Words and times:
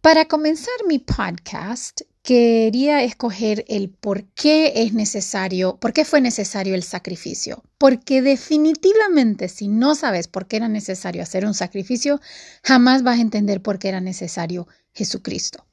Para 0.00 0.26
comenzar 0.26 0.74
mi 0.86 1.00
podcast, 1.00 2.02
quería 2.22 3.02
escoger 3.02 3.64
el 3.66 3.90
por 3.90 4.22
qué 4.26 4.72
es 4.76 4.92
necesario, 4.92 5.76
por 5.80 5.92
qué 5.92 6.04
fue 6.04 6.20
necesario 6.20 6.76
el 6.76 6.84
sacrificio. 6.84 7.64
Porque 7.78 8.22
definitivamente 8.22 9.48
si 9.48 9.66
no 9.66 9.96
sabes 9.96 10.28
por 10.28 10.46
qué 10.46 10.58
era 10.58 10.68
necesario 10.68 11.20
hacer 11.20 11.44
un 11.44 11.52
sacrificio, 11.52 12.20
jamás 12.62 13.02
vas 13.02 13.18
a 13.18 13.22
entender 13.22 13.60
por 13.60 13.80
qué 13.80 13.88
era 13.88 14.00
necesario 14.00 14.68
Jesucristo. 14.94 15.66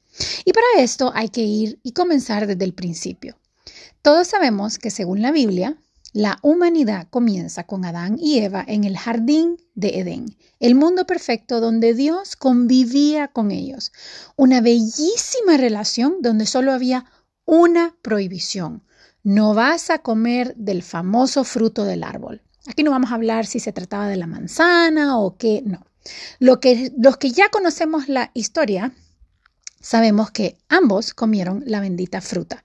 Y 0.44 0.52
para 0.52 0.82
esto 0.82 1.12
hay 1.14 1.28
que 1.28 1.42
ir 1.42 1.78
y 1.84 1.92
comenzar 1.92 2.48
desde 2.48 2.64
el 2.64 2.74
principio. 2.74 3.38
Todos 4.02 4.26
sabemos 4.26 4.80
que 4.80 4.90
según 4.90 5.22
la 5.22 5.30
Biblia, 5.30 5.78
la 6.16 6.38
humanidad 6.40 7.08
comienza 7.10 7.64
con 7.64 7.84
Adán 7.84 8.16
y 8.18 8.38
Eva 8.38 8.64
en 8.66 8.84
el 8.84 8.96
jardín 8.96 9.58
de 9.74 9.98
Edén, 10.00 10.34
el 10.60 10.74
mundo 10.74 11.06
perfecto 11.06 11.60
donde 11.60 11.92
Dios 11.92 12.36
convivía 12.36 13.28
con 13.28 13.50
ellos. 13.50 13.92
Una 14.34 14.62
bellísima 14.62 15.58
relación 15.58 16.22
donde 16.22 16.46
solo 16.46 16.72
había 16.72 17.04
una 17.44 17.94
prohibición. 18.00 18.82
No 19.24 19.52
vas 19.52 19.90
a 19.90 19.98
comer 19.98 20.56
del 20.56 20.82
famoso 20.82 21.44
fruto 21.44 21.84
del 21.84 22.02
árbol. 22.02 22.40
Aquí 22.66 22.82
no 22.82 22.92
vamos 22.92 23.12
a 23.12 23.16
hablar 23.16 23.44
si 23.44 23.60
se 23.60 23.74
trataba 23.74 24.08
de 24.08 24.16
la 24.16 24.26
manzana 24.26 25.18
o 25.18 25.36
qué, 25.36 25.62
no. 25.66 25.84
Lo 26.38 26.60
que, 26.60 26.94
los 26.96 27.18
que 27.18 27.30
ya 27.30 27.50
conocemos 27.50 28.08
la 28.08 28.30
historia, 28.32 28.94
sabemos 29.82 30.30
que 30.30 30.56
ambos 30.70 31.12
comieron 31.12 31.62
la 31.66 31.80
bendita 31.80 32.22
fruta. 32.22 32.64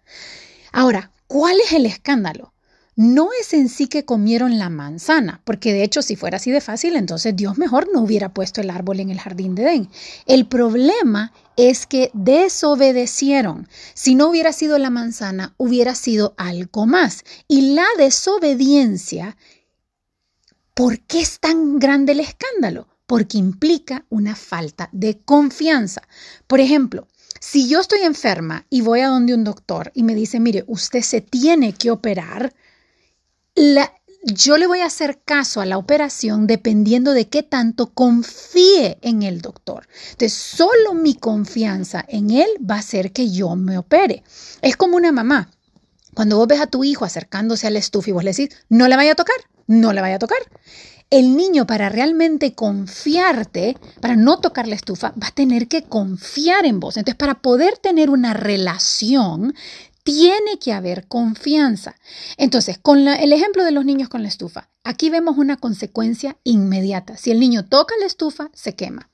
Ahora, 0.72 1.12
¿cuál 1.28 1.59
es 1.59 1.73
el 1.73 1.86
escándalo? 1.86 2.51
No 2.95 3.30
es 3.40 3.54
en 3.54 3.70
sí 3.70 3.88
que 3.88 4.05
comieron 4.05 4.59
la 4.59 4.70
manzana, 4.70 5.41
porque 5.45 5.72
de 5.72 5.84
hecho 5.84 6.02
si 6.02 6.16
fuera 6.16 6.38
así 6.38 6.52
de 6.52 6.62
fácil, 6.62 6.95
entonces 6.95 7.36
Dios 7.36 7.58
mejor 7.58 7.88
no 7.94 8.02
hubiera 8.02 8.34
puesto 8.34 8.62
el 8.62 8.70
árbol 8.70 9.00
en 9.00 9.09
el 9.09 9.20
jardín 9.20 9.55
de 9.55 9.64
Edén. 9.64 9.90
El 10.26 10.45
problema 10.48 11.31
es 11.55 11.88
que 11.88 12.12
desobedecieron. 12.14 13.67
Si 13.94 14.16
no 14.16 14.28
hubiera 14.30 14.52
sido 14.52 14.78
la 14.78 14.89
manzana, 14.89 15.53
hubiera 15.58 15.95
sido 15.95 16.34
algo 16.38 16.86
más. 16.86 17.23
Y 17.47 17.73
la 17.73 17.86
desobediencia, 17.97 19.38
¿por 20.73 21.00
qué 21.00 21.22
es 21.22 21.39
tan 21.39 21.80
grande 21.80 22.12
el 22.12 22.19
escándalo? 22.19 22.88
Porque 23.06 23.38
implica 23.38 24.06
una 24.09 24.36
falta 24.36 24.89
de 24.92 25.19
confianza. 25.19 26.02
Por 26.47 26.59
ejemplo, 26.59 27.08
si 27.39 27.67
yo 27.67 27.80
estoy 27.80 28.02
enferma 28.02 28.66
y 28.69 28.81
voy 28.81 29.00
a 29.00 29.08
donde 29.08 29.34
un 29.34 29.44
doctor 29.44 29.92
y 29.95 30.03
me 30.03 30.14
dice, 30.16 30.39
mire, 30.39 30.64
usted 30.67 31.02
se 31.02 31.22
tiene 31.22 31.73
que 31.73 31.89
operar, 31.89 32.53
yo 34.23 34.57
le 34.57 34.67
voy 34.67 34.80
a 34.80 34.85
hacer 34.85 35.21
caso 35.23 35.61
a 35.61 35.66
la 35.66 35.77
operación 35.77 36.47
dependiendo 36.47 37.13
de 37.13 37.27
qué 37.27 37.44
tanto 37.44 37.91
confíe 37.94 38.97
en 39.02 39.23
el 39.23 39.41
doctor. 39.41 39.88
Entonces, 40.11 40.33
solo 40.33 40.94
mi 40.94 41.16
confianza 41.16 42.05
en 42.07 42.31
él 42.31 42.49
va 42.69 42.75
a 42.75 42.79
hacer 42.79 43.11
que 43.11 43.31
yo 43.31 43.55
me 43.55 43.77
opere. 43.77 44.23
Es 44.61 44.77
como 44.77 44.95
una 44.95 45.11
mamá. 45.11 45.49
Cuando 46.13 46.38
vos 46.38 46.47
ves 46.47 46.59
a 46.59 46.67
tu 46.67 46.83
hijo 46.83 47.05
acercándose 47.05 47.67
al 47.67 47.77
estufa 47.77 48.09
y 48.09 48.13
vos 48.13 48.23
le 48.23 48.33
decís, 48.33 48.55
no 48.69 48.88
le 48.88 48.95
vaya 48.97 49.13
a 49.13 49.16
tocar, 49.16 49.38
no 49.67 49.94
le 49.94 50.02
vaya 50.02 50.16
a 50.16 50.19
tocar. 50.19 50.39
El 51.09 51.35
niño 51.35 51.67
para 51.67 51.89
realmente 51.89 52.53
confiarte, 52.53 53.77
para 53.99 54.16
no 54.16 54.39
tocar 54.39 54.67
la 54.67 54.75
estufa, 54.75 55.13
va 55.22 55.27
a 55.27 55.31
tener 55.31 55.67
que 55.67 55.83
confiar 55.83 56.66
en 56.66 56.79
vos. 56.79 56.95
Entonces, 56.95 57.17
para 57.17 57.41
poder 57.41 57.77
tener 57.77 58.09
una 58.09 58.33
relación, 58.33 59.53
tiene 60.03 60.59
que 60.59 60.73
haber 60.73 61.07
confianza. 61.07 61.95
Entonces, 62.38 62.77
con 62.77 63.07
el 63.07 63.33
ejemplo 63.33 63.63
de 63.63 63.71
los 63.71 63.85
niños 63.85 64.09
con 64.09 64.23
la 64.23 64.30
estufa, 64.30 64.69
aquí 64.83 65.09
vemos 65.09 65.38
una 65.38 65.57
consecuencia 65.57 66.38
inmediata. 66.44 67.17
Si 67.17 67.31
el 67.31 67.39
niño 67.39 67.66
toca 67.66 67.95
la 67.99 68.05
estufa, 68.05 68.49
se 68.53 68.75
quema. 68.75 69.11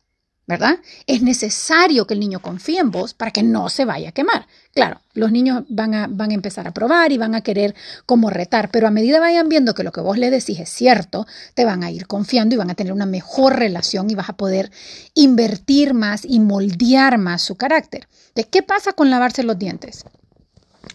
¿verdad? 0.47 0.79
Es 1.07 1.21
necesario 1.21 2.07
que 2.07 2.13
el 2.13 2.21
niño 2.21 2.39
confíe 2.41 2.79
en 2.79 2.89
vos 2.89 3.13
para 3.13 3.31
que 3.31 3.43
no 3.43 3.67
se 3.67 3.83
vaya 3.83 4.09
a 4.09 4.11
quemar. 4.13 4.47
Claro, 4.73 5.01
los 5.13 5.29
niños 5.29 5.65
van 5.67 5.93
a, 5.93 6.07
van 6.09 6.31
a 6.31 6.35
empezar 6.35 6.65
a 6.67 6.73
probar 6.73 7.11
y 7.11 7.17
van 7.17 7.35
a 7.35 7.41
querer 7.41 7.75
como 8.05 8.29
retar, 8.29 8.71
pero 8.71 8.87
a 8.87 8.91
medida 8.91 9.19
vayan 9.19 9.49
viendo 9.49 9.73
que 9.73 9.83
lo 9.83 9.91
que 9.91 9.99
vos 9.99 10.17
le 10.17 10.29
decís 10.29 10.57
es 10.59 10.69
cierto, 10.69 11.27
te 11.53 11.65
van 11.65 11.83
a 11.83 11.91
ir 11.91 12.07
confiando 12.07 12.55
y 12.55 12.57
van 12.57 12.69
a 12.69 12.75
tener 12.75 12.93
una 12.93 13.05
mejor 13.05 13.57
relación 13.57 14.09
y 14.09 14.15
vas 14.15 14.29
a 14.29 14.37
poder 14.37 14.71
invertir 15.15 15.93
más 15.93 16.23
y 16.23 16.39
moldear 16.39 17.17
más 17.17 17.41
su 17.41 17.55
carácter. 17.55 18.07
¿De 18.33 18.45
qué 18.45 18.63
pasa 18.63 18.93
con 18.93 19.09
lavarse 19.09 19.43
los 19.43 19.59
dientes? 19.59 20.05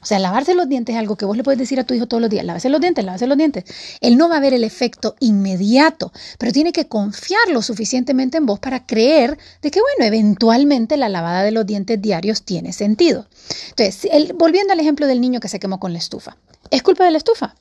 O 0.02 0.06
sea, 0.06 0.18
lavarse 0.18 0.54
los 0.54 0.68
dientes 0.68 0.94
es 0.94 0.98
algo 0.98 1.16
que 1.16 1.24
vos 1.24 1.36
le 1.36 1.44
puedes 1.44 1.58
decir 1.58 1.78
a 1.78 1.84
tu 1.84 1.94
hijo 1.94 2.06
todos 2.08 2.20
los 2.20 2.28
días, 2.28 2.44
lávese 2.44 2.68
los 2.68 2.80
dientes, 2.80 3.04
lávese 3.04 3.26
los 3.28 3.38
dientes. 3.38 3.64
Él 4.00 4.16
no 4.16 4.28
va 4.28 4.38
a 4.38 4.40
ver 4.40 4.52
el 4.52 4.64
efecto 4.64 5.14
inmediato, 5.20 6.12
pero 6.38 6.52
tiene 6.52 6.72
que 6.72 6.88
confiar 6.88 7.48
lo 7.50 7.62
suficientemente 7.62 8.38
en 8.38 8.46
vos 8.46 8.58
para 8.58 8.84
creer 8.84 9.38
de 9.62 9.70
que, 9.70 9.80
bueno, 9.80 10.04
eventualmente 10.04 10.96
la 10.96 11.08
lavada 11.08 11.44
de 11.44 11.52
los 11.52 11.64
dientes 11.66 12.02
diarios 12.02 12.42
tiene 12.42 12.72
sentido. 12.72 13.28
Entonces, 13.70 14.10
volviendo 14.34 14.72
al 14.72 14.80
ejemplo 14.80 15.06
del 15.06 15.20
niño 15.20 15.38
que 15.38 15.48
se 15.48 15.60
quemó 15.60 15.78
con 15.78 15.92
la 15.92 15.98
estufa, 15.98 16.36
¿es 16.70 16.82
culpa 16.82 17.04
de 17.04 17.12
la 17.12 17.18
estufa? 17.18 17.54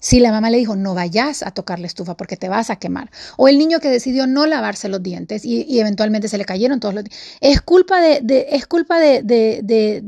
Si 0.00 0.20
la 0.20 0.30
mamá 0.30 0.48
le 0.50 0.58
dijo, 0.58 0.76
no 0.76 0.94
vayas 0.94 1.42
a 1.42 1.50
tocar 1.50 1.80
la 1.80 1.88
estufa 1.88 2.16
porque 2.16 2.36
te 2.36 2.48
vas 2.48 2.70
a 2.70 2.76
quemar. 2.76 3.10
O 3.36 3.48
el 3.48 3.58
niño 3.58 3.80
que 3.80 3.88
decidió 3.88 4.26
no 4.26 4.46
lavarse 4.46 4.88
los 4.88 5.02
dientes 5.02 5.44
y, 5.44 5.80
eventualmente 5.80 6.28
se 6.28 6.38
le 6.38 6.44
cayeron 6.44 6.78
todos 6.78 6.94
los 6.94 7.04
dientes. 7.04 7.20
Es 7.40 7.60
culpa 7.60 8.00
de, 8.00 8.46
es 8.50 8.66
culpa 8.66 9.00
de, 9.00 10.04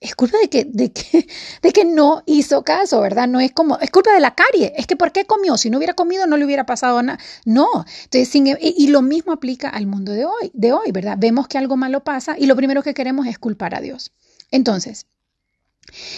es 0.00 0.14
culpa 0.14 0.38
de 0.38 0.48
que, 0.48 0.64
de, 0.64 0.92
que, 0.92 1.26
de 1.62 1.72
que 1.72 1.84
no 1.84 2.22
hizo 2.26 2.64
caso, 2.64 3.00
¿verdad? 3.00 3.28
No 3.28 3.38
es 3.40 3.52
como, 3.52 3.78
es 3.78 3.90
culpa 3.90 4.12
de 4.12 4.20
la 4.20 4.34
carie, 4.34 4.72
es 4.76 4.86
que 4.86 4.96
¿por 4.96 5.12
qué 5.12 5.26
comió? 5.26 5.56
Si 5.58 5.70
no 5.70 5.76
hubiera 5.76 5.94
comido 5.94 6.26
no 6.26 6.36
le 6.36 6.44
hubiera 6.44 6.66
pasado 6.66 7.02
nada. 7.02 7.18
No, 7.44 7.68
entonces, 8.04 8.34
y, 8.60 8.88
lo 8.88 9.02
mismo 9.02 9.32
aplica 9.32 9.68
al 9.68 9.86
mundo 9.86 10.12
de 10.12 10.24
hoy, 10.24 10.50
de 10.54 10.72
hoy, 10.72 10.90
¿verdad? 10.92 11.16
Vemos 11.18 11.48
que 11.48 11.58
algo 11.58 11.76
malo 11.76 12.02
pasa 12.02 12.36
y 12.38 12.46
lo 12.46 12.56
primero 12.56 12.82
que 12.82 12.94
queremos 12.94 13.26
es 13.26 13.38
culpar 13.38 13.74
a 13.74 13.80
Dios. 13.80 14.12
Entonces, 14.50 15.06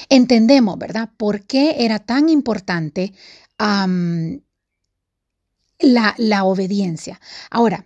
entendemos, 0.09 0.79
¿verdad? 0.79 1.11
¿Por 1.17 1.43
qué 1.43 1.77
era 1.85 1.99
tan 1.99 2.29
importante 2.29 3.13
la, 5.79 6.15
la 6.17 6.45
obediencia? 6.45 7.21
Ahora, 7.51 7.85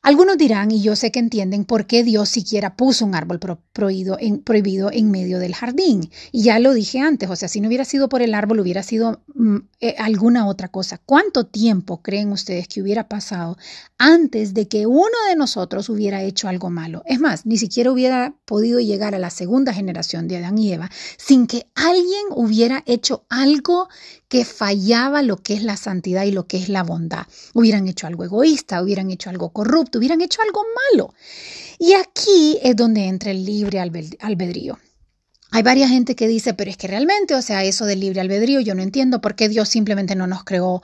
algunos 0.00 0.38
dirán, 0.38 0.70
y 0.70 0.80
yo 0.80 0.94
sé 0.94 1.10
que 1.10 1.18
entienden, 1.18 1.64
por 1.64 1.86
qué 1.86 2.04
Dios 2.04 2.28
siquiera 2.28 2.76
puso 2.76 3.04
un 3.04 3.14
árbol 3.16 3.40
prohibido 3.72 4.16
en, 4.20 5.10
medio 5.10 5.38
del 5.38 5.54
jardín. 5.54 6.10
Y 6.30 6.44
ya 6.44 6.58
lo 6.60 6.72
dije 6.72 7.00
antes, 7.00 7.28
o 7.28 7.36
sea, 7.36 7.48
si 7.48 7.60
no 7.60 7.66
hubiera 7.68 7.84
sido 7.84 8.08
por 8.08 8.22
el 8.22 8.34
árbol, 8.34 8.60
hubiera 8.60 8.82
sido 8.82 9.20
mm, 9.34 9.56
eh, 9.80 9.96
alguna 9.98 10.46
otra 10.46 10.68
cosa. 10.68 10.98
¿Cuánto 11.04 11.46
tiempo 11.46 12.00
creen 12.00 12.30
ustedes 12.30 12.68
que 12.68 12.80
hubiera 12.80 13.08
pasado 13.08 13.56
antes 13.98 14.54
de 14.54 14.68
que 14.68 14.86
uno 14.86 15.16
de 15.28 15.36
nosotros 15.36 15.88
hubiera 15.88 16.22
hecho 16.22 16.48
algo 16.48 16.70
malo? 16.70 17.02
Es 17.04 17.18
más, 17.18 17.44
ni 17.44 17.58
siquiera 17.58 17.90
hubiera 17.90 18.34
podido 18.44 18.78
llegar 18.78 19.14
a 19.16 19.18
la 19.18 19.30
segunda 19.30 19.74
generación 19.74 20.28
de 20.28 20.38
Adán 20.38 20.58
y 20.58 20.72
Eva 20.72 20.90
sin 21.16 21.46
que 21.46 21.66
alguien 21.74 22.24
hubiera 22.30 22.82
hecho 22.86 23.26
algo 23.28 23.88
que 24.28 24.44
fallaba 24.44 25.22
lo 25.22 25.38
que 25.38 25.54
es 25.54 25.62
la 25.62 25.76
santidad 25.76 26.24
y 26.24 26.32
lo 26.32 26.46
que 26.46 26.58
es 26.58 26.68
la 26.68 26.82
bondad. 26.82 27.26
Hubieran 27.54 27.88
hecho 27.88 28.06
algo 28.06 28.24
egoísta, 28.24 28.82
hubieran 28.82 29.10
hecho 29.10 29.30
algo 29.30 29.50
corrupto, 29.50 29.87
hubieran 29.96 30.20
hecho 30.20 30.42
algo 30.42 30.62
malo. 30.92 31.14
Y 31.78 31.94
aquí 31.94 32.58
es 32.62 32.76
donde 32.76 33.06
entra 33.06 33.30
el 33.30 33.46
libre 33.46 33.80
albedrío. 33.80 34.78
Hay 35.50 35.62
varias 35.62 35.88
gente 35.88 36.14
que 36.14 36.28
dice, 36.28 36.52
pero 36.52 36.70
es 36.70 36.76
que 36.76 36.88
realmente, 36.88 37.34
o 37.34 37.40
sea, 37.40 37.64
eso 37.64 37.86
del 37.86 38.00
libre 38.00 38.20
albedrío, 38.20 38.60
yo 38.60 38.74
no 38.74 38.82
entiendo 38.82 39.22
por 39.22 39.34
qué 39.34 39.48
Dios 39.48 39.70
simplemente 39.70 40.14
no 40.14 40.26
nos 40.26 40.44
creó, 40.44 40.82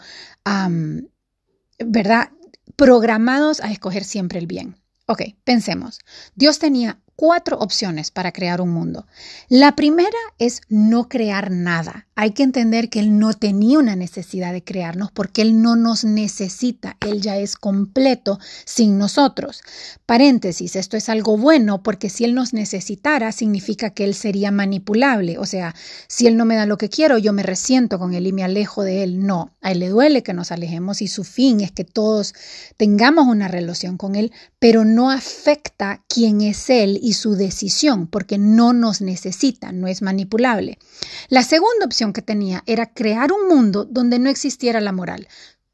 ¿verdad? 1.78 2.31
Programados 2.76 3.60
a 3.60 3.70
escoger 3.70 4.04
siempre 4.04 4.38
el 4.38 4.47
bien. 4.47 4.81
Ok, 5.06 5.21
pensemos. 5.44 5.98
Dios 6.34 6.59
tenía 6.59 6.98
cuatro 7.15 7.59
opciones 7.59 8.10
para 8.10 8.32
crear 8.32 8.62
un 8.62 8.71
mundo. 8.71 9.06
La 9.50 9.76
primera 9.76 10.19
es 10.38 10.62
no 10.71 11.10
crear 11.10 11.50
nada. 11.50 12.09
Hay 12.16 12.30
que 12.30 12.44
entender 12.44 12.91
que 12.91 13.00
Él 13.00 13.19
no 13.19 13.32
tenía 13.32 13.80
una 13.80 13.97
necesidad 13.97 14.52
de 14.52 14.62
crearnos 14.62 15.10
porque 15.10 15.42
Él 15.42 15.60
no 15.60 15.75
nos 15.75 16.04
necesita. 16.04 16.97
Él 17.00 17.20
ya 17.20 17.38
es 17.38 17.56
completo 17.56 18.38
sin 18.64 18.98
nosotros. 18.98 19.62
Paréntesis, 20.06 20.77
esto 20.77 20.97
es 20.97 21.09
algo 21.09 21.36
bueno 21.36 21.83
porque 21.83 22.10
si 22.10 22.24
Él 22.24 22.34
nos 22.34 22.53
necesitara 22.53 23.33
significa 23.33 23.91
que 23.91 24.04
Él 24.04 24.15
sería 24.15 24.53
manipulable. 24.53 25.39
O 25.39 25.47
sea, 25.47 25.74
si 26.06 26.28
Él 26.28 26.36
no 26.36 26.44
me 26.44 26.54
da 26.54 26.66
lo 26.66 26.78
que 26.78 26.89
quiero, 26.89 27.18
yo 27.18 27.33
me 27.33 27.42
resiento 27.42 27.98
con 27.98 28.15
Él 28.15 28.28
y 28.28 28.33
me 28.33 28.44
alejo 28.44 28.84
de 28.84 29.03
Él. 29.03 29.27
No, 29.27 29.56
a 29.60 29.72
Él 29.72 29.80
le 29.80 29.89
duele 29.89 30.22
que 30.22 30.34
nos 30.34 30.53
alejemos 30.53 31.03
y 31.03 31.09
su 31.09 31.24
fin 31.24 31.60
es 31.60 31.72
que 31.72 31.84
todos 31.84 32.33
tengamos 32.77 33.27
una 33.27 33.48
relación 33.48 33.97
con 33.97 34.15
Él, 34.15 34.30
pero 34.60 34.84
no 34.84 35.10
afecta 35.10 36.04
quién 36.09 36.42
es 36.42 36.71
Él 36.71 37.00
y 37.03 37.15
su 37.15 37.34
decisión, 37.34 38.06
porque 38.06 38.39
no 38.39 38.72
nos 38.72 39.00
necesita, 39.00 39.72
no 39.72 39.89
es 39.89 40.00
manipulable. 40.00 40.78
La 41.28 41.42
segunda 41.42 41.86
opción 41.86 42.03
que 42.12 42.22
tenía 42.22 42.62
era 42.66 42.92
crear 42.92 43.33
un 43.33 43.48
mundo 43.48 43.84
donde 43.84 44.18
no 44.18 44.28
existiera 44.30 44.80
la 44.80 44.92
moral. 44.92 45.28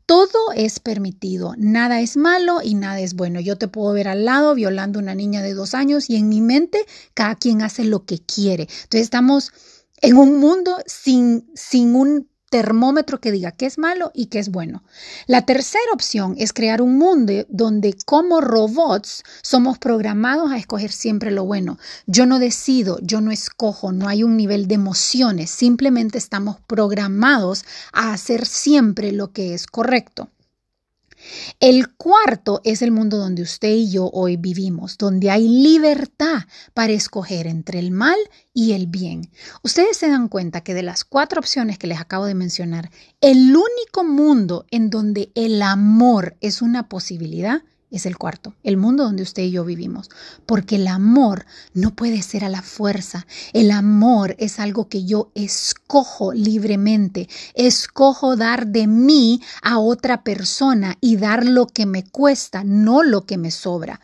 Todo 0.06 0.52
es 0.56 0.80
permitido, 0.80 1.54
nada 1.56 2.00
es 2.00 2.16
malo 2.16 2.60
y 2.62 2.74
nada 2.74 3.00
es 3.00 3.14
bueno. 3.14 3.40
Yo 3.40 3.56
te 3.56 3.68
puedo 3.68 3.92
ver 3.92 4.08
al 4.08 4.24
lado 4.24 4.54
violando 4.54 4.98
a 4.98 5.02
una 5.02 5.14
niña 5.14 5.42
de 5.42 5.54
dos 5.54 5.74
años 5.74 6.10
y 6.10 6.16
en 6.16 6.28
mi 6.28 6.40
mente 6.40 6.84
cada 7.14 7.36
quien 7.36 7.62
hace 7.62 7.84
lo 7.84 8.04
que 8.04 8.18
quiere. 8.18 8.64
Entonces 8.64 9.02
estamos 9.02 9.52
en 10.00 10.16
un 10.16 10.38
mundo 10.38 10.76
sin, 10.86 11.50
sin 11.54 11.94
un 11.94 12.29
termómetro 12.50 13.20
que 13.20 13.32
diga 13.32 13.52
qué 13.52 13.66
es 13.66 13.78
malo 13.78 14.10
y 14.12 14.26
qué 14.26 14.40
es 14.40 14.50
bueno. 14.50 14.82
La 15.26 15.46
tercera 15.46 15.92
opción 15.94 16.34
es 16.38 16.52
crear 16.52 16.82
un 16.82 16.98
mundo 16.98 17.32
donde 17.48 17.96
como 18.04 18.40
robots 18.40 19.22
somos 19.42 19.78
programados 19.78 20.50
a 20.50 20.58
escoger 20.58 20.90
siempre 20.90 21.30
lo 21.30 21.44
bueno. 21.44 21.78
Yo 22.06 22.26
no 22.26 22.38
decido, 22.38 22.98
yo 23.02 23.20
no 23.20 23.30
escojo, 23.30 23.92
no 23.92 24.08
hay 24.08 24.22
un 24.22 24.36
nivel 24.36 24.66
de 24.66 24.74
emociones, 24.74 25.50
simplemente 25.50 26.18
estamos 26.18 26.58
programados 26.66 27.64
a 27.92 28.12
hacer 28.12 28.46
siempre 28.46 29.12
lo 29.12 29.32
que 29.32 29.54
es 29.54 29.66
correcto. 29.66 30.28
El 31.60 31.94
cuarto 31.94 32.60
es 32.64 32.82
el 32.82 32.90
mundo 32.90 33.18
donde 33.18 33.42
usted 33.42 33.70
y 33.70 33.90
yo 33.90 34.10
hoy 34.12 34.36
vivimos, 34.36 34.98
donde 34.98 35.30
hay 35.30 35.48
libertad 35.48 36.42
para 36.74 36.92
escoger 36.92 37.46
entre 37.46 37.78
el 37.78 37.90
mal 37.90 38.18
y 38.54 38.72
el 38.72 38.86
bien. 38.86 39.30
Ustedes 39.62 39.96
se 39.96 40.08
dan 40.08 40.28
cuenta 40.28 40.62
que 40.62 40.74
de 40.74 40.82
las 40.82 41.04
cuatro 41.04 41.40
opciones 41.40 41.78
que 41.78 41.86
les 41.86 42.00
acabo 42.00 42.24
de 42.26 42.34
mencionar, 42.34 42.90
el 43.20 43.48
único 43.48 44.04
mundo 44.04 44.66
en 44.70 44.90
donde 44.90 45.32
el 45.34 45.62
amor 45.62 46.36
es 46.40 46.62
una 46.62 46.88
posibilidad 46.88 47.62
es 47.90 48.06
el 48.06 48.16
cuarto, 48.16 48.54
el 48.62 48.76
mundo 48.76 49.04
donde 49.04 49.22
usted 49.22 49.42
y 49.42 49.50
yo 49.50 49.64
vivimos. 49.64 50.10
Porque 50.46 50.76
el 50.76 50.86
amor 50.86 51.44
no 51.74 51.94
puede 51.94 52.22
ser 52.22 52.44
a 52.44 52.48
la 52.48 52.62
fuerza. 52.62 53.26
El 53.52 53.70
amor 53.70 54.36
es 54.38 54.60
algo 54.60 54.88
que 54.88 55.04
yo 55.04 55.30
escojo 55.34 56.32
libremente. 56.32 57.28
Escojo 57.54 58.36
dar 58.36 58.68
de 58.68 58.86
mí 58.86 59.40
a 59.62 59.78
otra 59.78 60.22
persona 60.22 60.96
y 61.00 61.16
dar 61.16 61.44
lo 61.44 61.66
que 61.66 61.86
me 61.86 62.04
cuesta, 62.04 62.62
no 62.64 63.02
lo 63.02 63.26
que 63.26 63.38
me 63.38 63.50
sobra. 63.50 64.00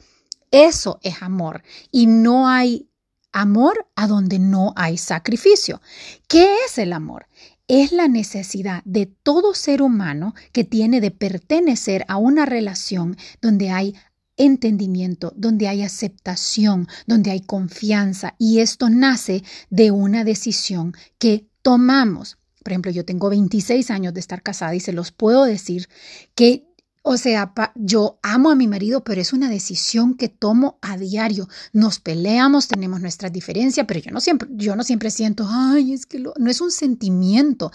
Eso 0.50 0.98
es 1.02 1.22
amor. 1.22 1.62
Y 1.90 2.06
no 2.06 2.48
hay 2.48 2.88
amor 3.32 3.86
a 3.94 4.06
donde 4.06 4.38
no 4.38 4.72
hay 4.76 4.96
sacrificio. 4.96 5.80
¿Qué 6.26 6.56
es 6.66 6.78
el 6.78 6.92
amor? 6.92 7.26
Es 7.68 7.92
la 7.92 8.08
necesidad 8.08 8.82
de 8.84 9.06
todo 9.06 9.54
ser 9.54 9.82
humano 9.82 10.34
que 10.52 10.64
tiene 10.64 11.00
de 11.00 11.10
pertenecer 11.10 12.04
a 12.08 12.16
una 12.16 12.46
relación 12.46 13.16
donde 13.40 13.70
hay 13.70 13.94
entendimiento, 14.36 15.32
donde 15.36 15.68
hay 15.68 15.82
aceptación, 15.82 16.88
donde 17.06 17.30
hay 17.30 17.40
confianza 17.40 18.34
y 18.38 18.60
esto 18.60 18.90
nace 18.90 19.42
de 19.70 19.90
una 19.90 20.24
decisión 20.24 20.94
que 21.18 21.46
tomamos. 21.62 22.38
Por 22.62 22.72
ejemplo, 22.72 22.92
yo 22.92 23.04
tengo 23.04 23.30
26 23.30 23.90
años 23.90 24.12
de 24.12 24.20
estar 24.20 24.42
casada 24.42 24.74
y 24.74 24.80
se 24.80 24.92
los 24.92 25.12
puedo 25.12 25.44
decir 25.44 25.88
que 26.34 26.65
o 27.08 27.16
sea, 27.18 27.52
yo 27.76 28.18
amo 28.24 28.50
a 28.50 28.56
mi 28.56 28.66
marido, 28.66 29.04
pero 29.04 29.20
es 29.20 29.32
una 29.32 29.48
decisión 29.48 30.16
que 30.16 30.28
tomo 30.28 30.76
a 30.82 30.96
diario. 30.96 31.48
Nos 31.72 32.00
peleamos, 32.00 32.66
tenemos 32.66 33.00
nuestras 33.00 33.32
diferencias, 33.32 33.86
pero 33.86 34.00
yo 34.00 34.10
no 34.10 34.20
siempre, 34.20 34.48
yo 34.50 34.74
no 34.74 34.82
siempre 34.82 35.12
siento, 35.12 35.46
ay, 35.48 35.92
es 35.92 36.04
que 36.04 36.18
no 36.18 36.50
es 36.50 36.60
un 36.60 36.72
sentimiento, 36.72 37.70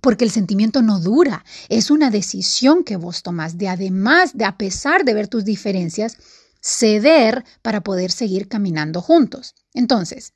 porque 0.00 0.24
el 0.24 0.30
sentimiento 0.30 0.80
no 0.80 0.98
dura. 0.98 1.44
Es 1.68 1.90
una 1.90 2.10
decisión 2.10 2.84
que 2.84 2.96
vos 2.96 3.22
tomás 3.22 3.58
de 3.58 3.68
además 3.68 4.34
de 4.34 4.46
a 4.46 4.56
pesar 4.56 5.04
de 5.04 5.12
ver 5.12 5.28
tus 5.28 5.44
diferencias, 5.44 6.16
ceder 6.62 7.44
para 7.60 7.82
poder 7.82 8.10
seguir 8.10 8.48
caminando 8.48 9.02
juntos. 9.02 9.56
Entonces, 9.74 10.32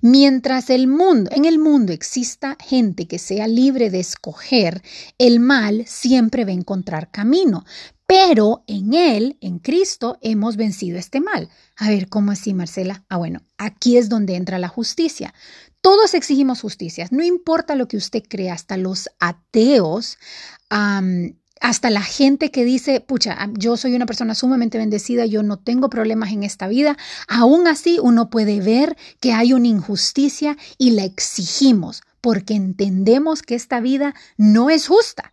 Mientras 0.00 0.70
el 0.70 0.86
mundo, 0.86 1.30
en 1.34 1.44
el 1.44 1.58
mundo 1.58 1.92
exista 1.92 2.56
gente 2.60 3.06
que 3.06 3.18
sea 3.18 3.46
libre 3.46 3.90
de 3.90 4.00
escoger, 4.00 4.82
el 5.18 5.40
mal 5.40 5.84
siempre 5.86 6.44
va 6.44 6.50
a 6.50 6.54
encontrar 6.54 7.10
camino. 7.10 7.64
Pero 8.06 8.64
en 8.66 8.92
Él, 8.92 9.38
en 9.40 9.58
Cristo, 9.58 10.18
hemos 10.20 10.56
vencido 10.56 10.98
este 10.98 11.20
mal. 11.20 11.48
A 11.76 11.88
ver, 11.88 12.08
¿cómo 12.08 12.32
así, 12.32 12.52
Marcela? 12.52 13.04
Ah, 13.08 13.16
bueno, 13.16 13.40
aquí 13.56 13.96
es 13.96 14.08
donde 14.08 14.36
entra 14.36 14.58
la 14.58 14.68
justicia. 14.68 15.32
Todos 15.80 16.14
exigimos 16.14 16.60
justicia, 16.60 17.08
no 17.10 17.24
importa 17.24 17.74
lo 17.74 17.88
que 17.88 17.96
usted 17.96 18.22
crea, 18.28 18.54
hasta 18.54 18.76
los 18.76 19.08
ateos 19.18 20.16
hasta 21.62 21.90
la 21.90 22.02
gente 22.02 22.50
que 22.50 22.64
dice, 22.64 23.00
pucha, 23.00 23.48
yo 23.52 23.76
soy 23.76 23.94
una 23.94 24.04
persona 24.04 24.34
sumamente 24.34 24.78
bendecida, 24.78 25.26
yo 25.26 25.44
no 25.44 25.58
tengo 25.58 25.88
problemas 25.88 26.32
en 26.32 26.42
esta 26.42 26.66
vida, 26.66 26.96
aún 27.28 27.68
así 27.68 27.98
uno 28.02 28.30
puede 28.30 28.60
ver 28.60 28.96
que 29.20 29.32
hay 29.32 29.52
una 29.52 29.68
injusticia 29.68 30.56
y 30.76 30.90
la 30.90 31.04
exigimos 31.04 32.02
porque 32.20 32.54
entendemos 32.54 33.42
que 33.42 33.54
esta 33.54 33.80
vida 33.80 34.14
no 34.36 34.70
es 34.70 34.88
justa 34.88 35.32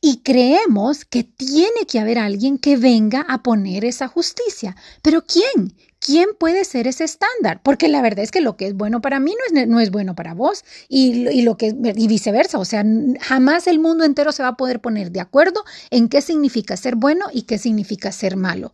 y 0.00 0.18
creemos 0.18 1.04
que 1.06 1.24
tiene 1.24 1.86
que 1.88 1.98
haber 1.98 2.18
alguien 2.18 2.58
que 2.58 2.76
venga 2.76 3.24
a 3.28 3.42
poner 3.42 3.84
esa 3.84 4.06
justicia. 4.06 4.76
Pero 5.02 5.24
¿quién? 5.24 5.74
¿Quién 6.00 6.30
puede 6.38 6.64
ser 6.64 6.86
ese 6.86 7.04
estándar? 7.04 7.60
Porque 7.62 7.88
la 7.88 8.02
verdad 8.02 8.24
es 8.24 8.30
que 8.30 8.40
lo 8.40 8.56
que 8.56 8.66
es 8.66 8.74
bueno 8.74 9.00
para 9.00 9.20
mí 9.20 9.32
no 9.32 9.60
es, 9.60 9.68
no 9.68 9.80
es 9.80 9.90
bueno 9.90 10.14
para 10.14 10.34
vos 10.34 10.64
y, 10.88 11.42
lo 11.42 11.56
que, 11.56 11.74
y 11.94 12.08
viceversa. 12.08 12.58
O 12.58 12.64
sea, 12.64 12.84
jamás 13.20 13.66
el 13.66 13.78
mundo 13.78 14.04
entero 14.04 14.32
se 14.32 14.42
va 14.42 14.50
a 14.50 14.56
poder 14.56 14.80
poner 14.80 15.12
de 15.12 15.20
acuerdo 15.20 15.62
en 15.90 16.08
qué 16.08 16.20
significa 16.22 16.76
ser 16.76 16.96
bueno 16.96 17.26
y 17.32 17.42
qué 17.42 17.58
significa 17.58 18.10
ser 18.10 18.36
malo. 18.36 18.72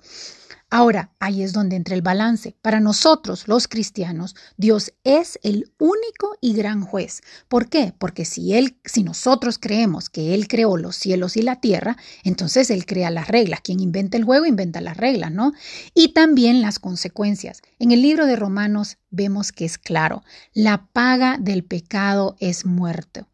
Ahora, 0.68 1.12
ahí 1.20 1.42
es 1.42 1.52
donde 1.52 1.76
entra 1.76 1.94
el 1.94 2.02
balance. 2.02 2.56
Para 2.60 2.80
nosotros, 2.80 3.46
los 3.46 3.68
cristianos, 3.68 4.34
Dios 4.56 4.92
es 5.04 5.38
el 5.44 5.72
único 5.78 6.36
y 6.40 6.54
gran 6.54 6.82
juez. 6.82 7.20
¿Por 7.46 7.68
qué? 7.68 7.94
Porque 7.96 8.24
si 8.24 8.52
él, 8.52 8.76
si 8.84 9.04
nosotros 9.04 9.58
creemos 9.60 10.10
que 10.10 10.34
él 10.34 10.48
creó 10.48 10.76
los 10.76 10.96
cielos 10.96 11.36
y 11.36 11.42
la 11.42 11.60
tierra, 11.60 11.96
entonces 12.24 12.68
él 12.70 12.84
crea 12.84 13.10
las 13.10 13.28
reglas. 13.28 13.60
Quien 13.60 13.78
inventa 13.78 14.16
el 14.16 14.24
juego 14.24 14.44
inventa 14.44 14.80
las 14.80 14.96
reglas, 14.96 15.30
¿no? 15.30 15.52
Y 15.94 16.08
también 16.08 16.60
las 16.60 16.80
consecuencias. 16.80 17.62
En 17.78 17.92
el 17.92 18.02
libro 18.02 18.26
de 18.26 18.34
Romanos 18.34 18.98
vemos 19.10 19.52
que 19.52 19.66
es 19.66 19.78
claro, 19.78 20.24
la 20.52 20.88
paga 20.92 21.38
del 21.38 21.62
pecado 21.62 22.36
es 22.40 22.66
muerte 22.66 23.24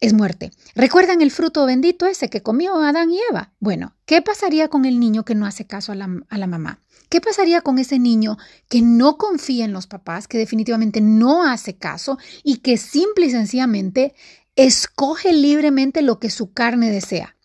es 0.00 0.12
muerte. 0.12 0.50
¿Recuerdan 0.74 1.22
el 1.22 1.30
fruto 1.30 1.64
bendito 1.66 2.06
ese 2.06 2.28
que 2.28 2.42
comió 2.42 2.76
Adán 2.76 3.10
y 3.10 3.18
Eva? 3.30 3.52
Bueno, 3.58 3.94
¿qué 4.06 4.22
pasaría 4.22 4.68
con 4.68 4.84
el 4.84 5.00
niño 5.00 5.24
que 5.24 5.34
no 5.34 5.46
hace 5.46 5.66
caso 5.66 5.92
a 5.92 5.94
la, 5.94 6.08
a 6.28 6.38
la, 6.38 6.46
mamá? 6.46 6.80
¿Qué 7.08 7.20
pasaría 7.20 7.60
con 7.60 7.78
ese 7.78 7.98
niño 7.98 8.36
que 8.68 8.82
no 8.82 9.16
confía 9.16 9.64
en 9.64 9.72
los 9.72 9.86
papás, 9.86 10.28
que 10.28 10.38
definitivamente 10.38 11.00
no 11.00 11.44
hace 11.44 11.76
caso 11.76 12.18
y 12.42 12.58
que 12.58 12.76
simple 12.76 13.26
y 13.26 13.30
sencillamente 13.30 14.14
escoge 14.56 15.32
libremente 15.32 16.02
lo 16.02 16.18
que 16.18 16.30
su 16.30 16.52
carne 16.52 16.90
desea? 16.90 17.36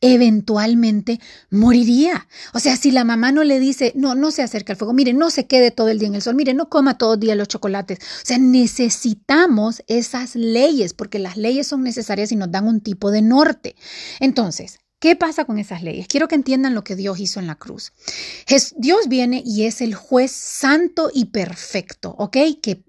Eventualmente 0.00 1.20
moriría. 1.50 2.28
O 2.52 2.60
sea, 2.60 2.76
si 2.76 2.90
la 2.90 3.04
mamá 3.04 3.32
no 3.32 3.44
le 3.44 3.58
dice, 3.58 3.92
no, 3.94 4.14
no 4.14 4.30
se 4.30 4.42
acerque 4.42 4.72
al 4.72 4.78
fuego, 4.78 4.92
mire, 4.92 5.12
no 5.12 5.30
se 5.30 5.46
quede 5.46 5.70
todo 5.70 5.88
el 5.88 5.98
día 5.98 6.08
en 6.08 6.14
el 6.14 6.22
sol, 6.22 6.34
mire, 6.34 6.54
no 6.54 6.68
coma 6.68 6.98
todo 6.98 7.14
el 7.14 7.20
día 7.20 7.34
los 7.34 7.48
chocolates. 7.48 7.98
O 7.98 8.26
sea, 8.26 8.38
necesitamos 8.38 9.82
esas 9.86 10.34
leyes 10.36 10.94
porque 10.94 11.18
las 11.18 11.36
leyes 11.36 11.66
son 11.66 11.82
necesarias 11.82 12.32
y 12.32 12.36
nos 12.36 12.50
dan 12.50 12.66
un 12.66 12.80
tipo 12.80 13.10
de 13.10 13.22
norte. 13.22 13.76
Entonces, 14.20 14.78
¿Qué 14.98 15.14
pasa 15.14 15.44
con 15.44 15.58
esas 15.58 15.82
leyes? 15.82 16.08
Quiero 16.08 16.26
que 16.26 16.36
entiendan 16.36 16.74
lo 16.74 16.82
que 16.82 16.96
Dios 16.96 17.20
hizo 17.20 17.38
en 17.38 17.46
la 17.46 17.56
cruz. 17.56 17.92
Dios 18.76 19.08
viene 19.08 19.42
y 19.44 19.64
es 19.64 19.82
el 19.82 19.94
juez 19.94 20.32
santo 20.32 21.10
y 21.12 21.26
perfecto, 21.26 22.14
¿ok? 22.18 22.38
Que 22.62 22.82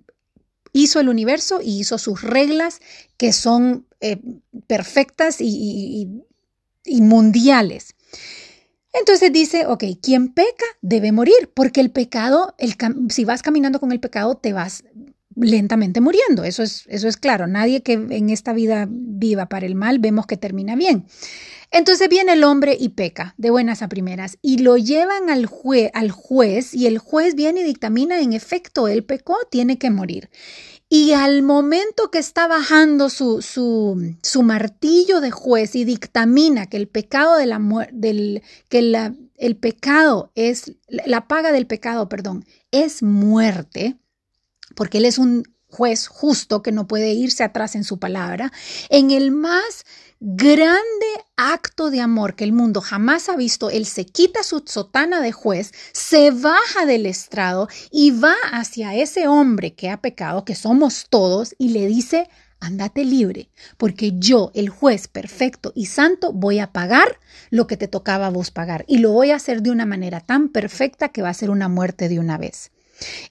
hizo 0.72 1.02
el 1.02 1.10
universo 1.10 1.60
y 1.62 1.82
hizo 1.82 1.98
sus 1.98 2.22
reglas 2.22 2.80
que 3.18 3.34
son 3.34 3.88
eh, 4.00 4.22
perfectas 4.68 5.42
y 5.42 5.48
y 5.48 6.27
mundiales. 7.02 7.96
Entonces 8.94 9.32
dice, 9.32 9.66
ok, 9.68 9.84
quien 10.02 10.34
peca 10.34 10.66
debe 10.82 11.12
morir, 11.12 11.52
porque 11.54 11.82
el 11.82 11.92
pecado, 11.92 12.56
el, 12.58 12.76
si 13.10 13.26
vas 13.26 13.44
caminando 13.44 13.80
con 13.80 13.92
el 13.92 14.00
pecado, 14.00 14.36
te 14.36 14.54
vas 14.54 14.84
lentamente 15.36 16.02
muriendo. 16.02 16.44
Eso 16.44 16.64
es, 16.64 16.86
eso 16.88 17.08
es 17.08 17.18
claro. 17.18 17.48
Nadie 17.48 17.82
que 17.84 17.94
en 17.94 18.30
esta 18.30 18.54
vida 18.54 18.88
viva 18.90 19.48
para 19.48 19.66
el 19.66 19.76
mal 19.76 20.00
vemos 20.00 20.26
que 20.26 20.38
termina 20.38 20.76
bien. 20.76 21.06
Entonces 21.70 22.08
viene 22.10 22.34
el 22.34 22.44
hombre 22.44 22.78
y 22.80 22.90
peca 22.90 23.36
de 23.38 23.50
buenas 23.50 23.82
a 23.82 23.90
primeras 23.90 24.38
y 24.42 24.60
lo 24.60 24.78
llevan 24.78 25.30
al, 25.30 25.50
al 25.94 26.12
juez 26.12 26.74
y 26.74 26.88
el 26.88 26.98
juez 26.98 27.36
viene 27.36 27.62
y 27.62 27.64
dictamina, 27.66 28.20
en 28.22 28.34
efecto, 28.34 28.88
él 28.88 29.04
pecó, 29.04 29.36
tiene 29.52 29.78
que 29.78 29.90
morir. 29.90 30.30
Y 30.90 31.12
al 31.12 31.44
momento 31.44 32.12
que 32.12 32.20
está 32.20 32.48
bajando 32.48 33.10
su, 33.10 33.42
su, 33.42 34.16
su 34.24 34.44
martillo 34.44 35.20
de 35.20 35.32
juez 35.32 35.76
y 35.76 35.84
dictamina 35.84 36.68
que 36.68 36.78
el 36.78 36.88
pecado 36.88 37.36
de 37.36 37.46
la 37.46 37.60
del, 37.92 38.42
que 38.70 38.82
la, 38.82 39.14
el 39.36 39.58
pecado 39.58 40.32
es, 40.36 40.74
la 40.88 41.28
paga 41.28 41.52
del 41.52 41.68
pecado, 41.68 42.08
perdón, 42.08 42.46
es 42.72 43.04
muerte, 43.04 43.98
porque 44.76 45.00
él 45.00 45.06
es 45.06 45.18
un 45.18 45.44
juez 45.70 46.08
justo 46.08 46.64
que 46.64 46.72
no 46.72 46.88
puede 46.88 47.12
irse 47.12 47.44
atrás 47.44 47.76
en 47.76 47.84
su 47.84 48.00
palabra, 48.00 48.54
en 48.90 49.12
el 49.12 49.32
más 49.32 49.86
grande 50.20 51.06
acto 51.36 51.92
de 51.92 52.02
amor 52.02 52.36
que 52.36 52.44
el 52.44 52.54
mundo 52.54 52.82
jamás 52.82 53.30
ha 53.30 53.36
visto, 53.36 53.70
él 53.70 53.86
se 53.86 54.06
quita 54.06 54.44
su 54.44 54.64
sotana 54.66 55.22
de 55.22 55.32
juez, 55.32 55.72
se 55.92 56.32
baja 56.32 56.86
del 56.86 57.06
estrado 57.06 57.68
y 57.92 58.12
va 58.12 58.36
hacia 58.52 58.96
ese 58.96 59.28
hombre 59.28 59.76
que 59.76 59.90
ha 59.90 60.02
pecado, 60.02 60.46
que 60.46 60.56
somos 60.56 61.06
todos, 61.10 61.54
y 61.60 61.70
le 61.70 61.86
dice, 61.88 62.30
andate 62.60 63.04
libre, 63.06 63.50
porque 63.78 64.14
yo, 64.18 64.52
el 64.56 64.70
juez 64.70 65.08
perfecto 65.08 65.72
y 65.76 65.86
santo, 65.86 66.34
voy 66.34 66.60
a 66.60 66.72
pagar 66.72 67.20
lo 67.52 67.68
que 67.68 67.78
te 67.78 67.88
tocaba 67.88 68.28
a 68.28 68.32
vos 68.32 68.50
pagar, 68.50 68.86
y 68.88 68.98
lo 68.98 69.12
voy 69.12 69.32
a 69.32 69.36
hacer 69.36 69.62
de 69.62 69.72
una 69.72 69.86
manera 69.86 70.22
tan 70.22 70.50
perfecta 70.50 71.10
que 71.10 71.22
va 71.22 71.30
a 71.30 71.36
ser 71.36 71.52
una 71.52 71.68
muerte 71.68 72.10
de 72.10 72.20
una 72.20 72.38
vez. 72.38 72.72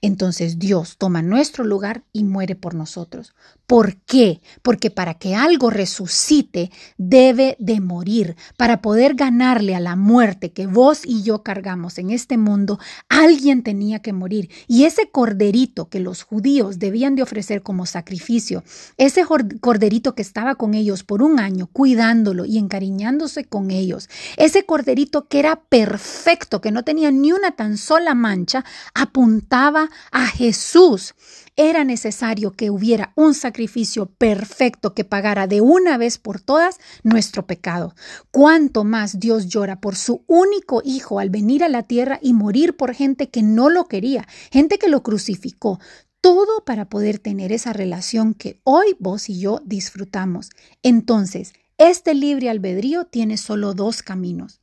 Entonces 0.00 0.58
Dios 0.58 0.96
toma 0.96 1.22
nuestro 1.22 1.64
lugar 1.64 2.04
y 2.12 2.24
muere 2.24 2.54
por 2.54 2.74
nosotros. 2.74 3.34
¿Por 3.66 3.96
qué? 4.02 4.40
Porque 4.62 4.92
para 4.92 5.14
que 5.14 5.34
algo 5.34 5.70
resucite 5.70 6.70
debe 6.98 7.56
de 7.58 7.80
morir. 7.80 8.36
Para 8.56 8.80
poder 8.80 9.14
ganarle 9.14 9.74
a 9.74 9.80
la 9.80 9.96
muerte 9.96 10.52
que 10.52 10.68
vos 10.68 11.00
y 11.04 11.24
yo 11.24 11.42
cargamos 11.42 11.98
en 11.98 12.10
este 12.10 12.36
mundo, 12.36 12.78
alguien 13.08 13.64
tenía 13.64 14.00
que 14.00 14.12
morir. 14.12 14.50
Y 14.68 14.84
ese 14.84 15.10
corderito 15.10 15.88
que 15.88 15.98
los 15.98 16.22
judíos 16.22 16.78
debían 16.78 17.16
de 17.16 17.24
ofrecer 17.24 17.62
como 17.62 17.86
sacrificio, 17.86 18.62
ese 18.98 19.24
corderito 19.60 20.14
que 20.14 20.22
estaba 20.22 20.54
con 20.54 20.74
ellos 20.74 21.02
por 21.02 21.20
un 21.20 21.40
año, 21.40 21.66
cuidándolo 21.66 22.44
y 22.44 22.58
encariñándose 22.58 23.46
con 23.46 23.72
ellos, 23.72 24.08
ese 24.36 24.64
corderito 24.64 25.26
que 25.26 25.40
era 25.40 25.56
perfecto, 25.56 26.60
que 26.60 26.70
no 26.70 26.84
tenía 26.84 27.10
ni 27.10 27.32
una 27.32 27.50
tan 27.56 27.78
sola 27.78 28.14
mancha, 28.14 28.64
apuntaba 28.94 29.90
a 30.12 30.26
Jesús 30.26 31.14
era 31.56 31.84
necesario 31.84 32.52
que 32.52 32.70
hubiera 32.70 33.12
un 33.16 33.32
sacrificio 33.56 34.04
perfecto 34.04 34.92
que 34.92 35.06
pagara 35.06 35.46
de 35.46 35.62
una 35.62 35.96
vez 35.96 36.18
por 36.18 36.42
todas 36.42 36.78
nuestro 37.02 37.46
pecado. 37.46 37.94
Cuánto 38.30 38.84
más 38.84 39.18
Dios 39.18 39.46
llora 39.46 39.80
por 39.80 39.96
su 39.96 40.24
único 40.26 40.82
hijo 40.84 41.20
al 41.20 41.30
venir 41.30 41.64
a 41.64 41.70
la 41.70 41.82
tierra 41.84 42.18
y 42.20 42.34
morir 42.34 42.76
por 42.76 42.92
gente 42.92 43.30
que 43.30 43.42
no 43.42 43.70
lo 43.70 43.86
quería, 43.86 44.28
gente 44.52 44.76
que 44.78 44.88
lo 44.88 45.02
crucificó. 45.02 45.80
Todo 46.20 46.66
para 46.66 46.90
poder 46.90 47.18
tener 47.18 47.50
esa 47.50 47.72
relación 47.72 48.34
que 48.34 48.60
hoy 48.62 48.94
vos 48.98 49.30
y 49.30 49.40
yo 49.40 49.62
disfrutamos. 49.64 50.50
Entonces, 50.82 51.54
este 51.78 52.12
libre 52.12 52.50
albedrío 52.50 53.06
tiene 53.06 53.38
solo 53.38 53.72
dos 53.72 54.02
caminos 54.02 54.60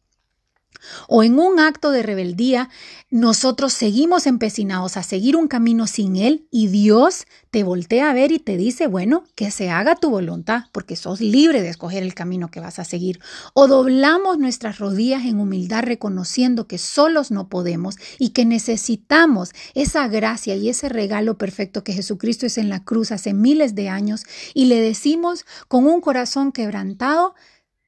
o 1.08 1.24
en 1.24 1.40
un 1.40 1.60
acto 1.60 1.92
de 1.92 2.04
rebeldía, 2.04 2.70
nosotros 3.10 3.74
seguimos 3.74 4.28
empecinados 4.28 4.98
a 4.98 5.04
seguir 5.04 5.36
un 5.36 5.48
camino 5.48 5.88
sin 5.88 6.16
Él 6.16 6.48
y 6.52 6.68
Dios 6.68 7.26
te 7.52 7.64
voltea 7.64 8.10
a 8.10 8.14
ver 8.14 8.32
y 8.32 8.40
te 8.40 8.58
dice, 8.58 8.88
bueno, 8.88 9.24
que 9.36 9.52
se 9.52 9.70
haga 9.70 9.96
tu 9.96 10.10
voluntad, 10.10 10.64
porque 10.72 10.96
sos 10.96 11.22
libre 11.22 11.62
de 11.62 11.70
escoger 11.70 12.02
el 12.02 12.16
camino 12.16 12.50
que 12.50 12.60
vas 12.60 12.80
a 12.80 12.84
seguir. 12.84 13.20
O 13.54 13.68
doblamos 13.68 14.40
nuestras 14.40 14.80
rodillas 14.80 15.26
en 15.26 15.40
humildad 15.40 15.84
reconociendo 15.84 16.68
que 16.68 16.80
solos 16.80 17.30
no 17.30 17.50
podemos 17.50 17.98
y 18.18 18.30
que 18.30 18.46
necesitamos 18.46 19.52
esa 19.76 20.08
gracia 20.08 20.56
y 20.56 20.70
ese 20.70 20.90
regalo 20.90 21.38
perfecto 21.38 21.84
que 21.84 21.94
Jesucristo 21.94 22.48
es 22.48 22.58
en 22.58 22.70
la 22.70 22.84
cruz 22.84 23.12
hace 23.12 23.34
miles 23.34 23.76
de 23.76 23.90
años 23.90 24.24
y 24.54 24.66
le 24.66 24.82
decimos 24.82 25.46
con 25.68 25.86
un 25.86 26.02
corazón 26.02 26.52
quebrantado, 26.52 27.36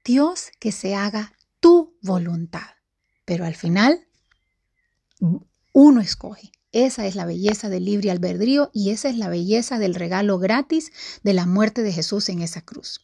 Dios, 0.04 0.52
que 0.60 0.72
se 0.72 0.94
haga 0.94 1.35
tu 1.66 1.98
voluntad. 2.04 2.76
Pero 3.26 3.44
al 3.44 3.56
final, 3.56 4.06
uno 5.74 6.00
escoge. 6.00 6.52
Esa 6.72 7.08
es 7.08 7.16
la 7.16 7.26
belleza 7.26 7.70
del 7.70 7.86
libre 7.86 8.12
albedrío 8.12 8.70
y 8.72 8.92
esa 8.92 9.10
es 9.10 9.18
la 9.18 9.30
belleza 9.30 9.80
del 9.80 9.96
regalo 9.96 10.38
gratis 10.38 10.92
de 11.24 11.34
la 11.34 11.48
muerte 11.48 11.82
de 11.82 11.92
Jesús 11.92 12.30
en 12.30 12.44
esa 12.44 12.62
cruz. 12.62 13.02